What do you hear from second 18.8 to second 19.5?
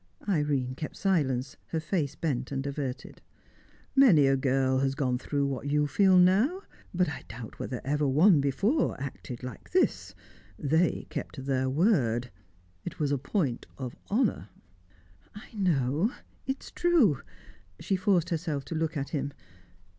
at him.